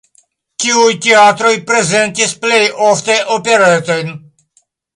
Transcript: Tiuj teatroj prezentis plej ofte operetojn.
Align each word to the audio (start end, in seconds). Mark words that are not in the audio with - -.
Tiuj 0.61 0.95
teatroj 1.05 1.51
prezentis 1.67 2.35
plej 2.47 2.63
ofte 2.89 3.21
operetojn. 3.39 4.13